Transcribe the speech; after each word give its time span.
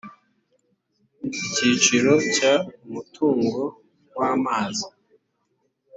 icyiciro 1.37 2.13
cya 2.35 2.53
umutungo 2.85 3.61
w 4.17 4.21
amazi 4.33 4.87